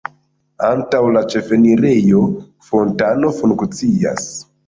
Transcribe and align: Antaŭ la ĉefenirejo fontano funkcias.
Antaŭ 0.67 1.01
la 1.17 1.21
ĉefenirejo 1.33 2.23
fontano 2.69 3.31
funkcias. 3.43 4.27